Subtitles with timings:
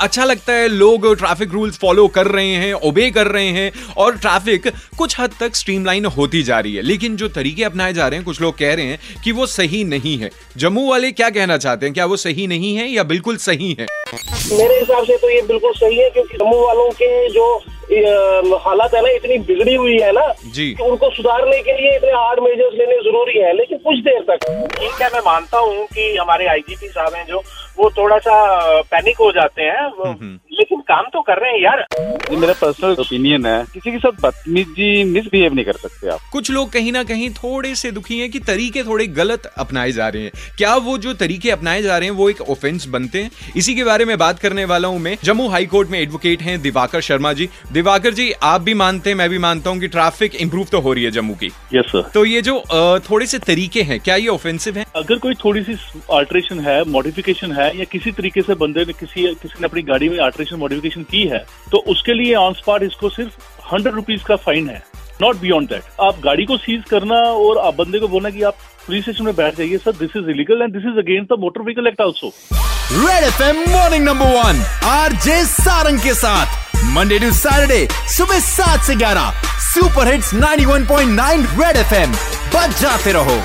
[0.00, 4.16] अच्छा लगता है, लोग ट्रैफ़िक रूल्स फॉलो कर रहे हैं ओबे कर रहे हैं और
[4.16, 4.68] ट्रैफ़िक
[4.98, 8.24] कुछ हद तक स्ट्रीमलाइन होती जा रही है। लेकिन जो तरीके अपनाए जा रहे हैं,
[8.24, 11.86] कुछ लोग कह रहे हैं कि वो सही नहीं है। जम्मू वाले क्या कहना चाहते
[11.86, 11.94] हैं?
[11.94, 13.86] क्या वो सही नहीं है या बिल्कुल सही है?
[14.12, 17.44] मेरे हिसाब से तो ये बिल्कुल सही है क्योंकि जम्मू वालों के जो
[17.90, 22.10] हालात है ना इतनी बिगड़ी हुई है ना जी। कि उनको सुधारने के लिए इतने
[22.10, 26.16] हार्ड मेजर्स लेने ज़रूरी है लेकिन कुछ देर तक ठीक है मैं मानता हूँ कि
[26.16, 27.42] हमारे आईजीपी साहब हैं जो
[27.78, 28.36] वो थोड़ा सा
[28.90, 30.38] पैनिक हो जाते हैं
[30.70, 31.84] लेकिन काम तो कर रहे हैं यार।
[32.30, 36.50] ये मेरा पर्सनल ओपिनियन है। किसी के साथ बदतमीजी मिसबिहेव नहीं कर सकते आप। कुछ
[36.50, 40.22] लोग कहीं ना कहीं थोड़े से दुखी हैं कि तरीके थोड़े गलत अपनाए जा रहे
[40.22, 43.30] हैं। क्या वो जो तरीके अपनाए जा रहे हैं वो एक ऑफेंस बनते हैं?
[43.56, 46.60] इसी के बारे में बात करने वाला हूँ मैं। जम्मू हाई कोर्ट में एडवोकेट हैं
[46.62, 50.34] दिवाकर शर्मा जी। दिवाकर जी आप भी मानते हैं मैं भी मानता हूँ कि ट्रैफ़िक
[50.36, 52.58] इंप्रूव तो हो रही है जम्मू की। यस सर तो ये जो
[53.10, 54.84] थोड़े से तरीके हैं क्या ये ऑफेंसिव है?
[54.96, 55.76] अगर कोई थोड़ी सी
[56.12, 60.08] अल्ट्रेशन है मॉडिफिकेशन है या किसी तरीके से बंदे ने किसी किसी ने अपनी गाड़ी
[60.08, 64.36] में अल्ट्रेशन मॉडिफिकेशन की है तो उसके लिए ऑन स्पॉट इसको सिर्फ़ हंड्रेड रुपीज़ का
[64.46, 64.82] फाइन है
[65.22, 68.56] नॉट बियॉन्ड दैट आप गाड़ी को सीज करना और आप बंदे को बोलना कि आप
[68.86, 71.62] पुलिस स्टेशन में बैठ जाइए sir this is illegal and this is against the motor
[71.62, 72.32] vehicle act also
[72.92, 76.58] Red FM morning number one R J Sarang के साथ
[76.94, 82.12] मंडे टू सैटरडे सुबह सात से ग्यारह सुपर हिट्स 91.9 रेड एफएम
[82.54, 83.36] बच जाते रहो।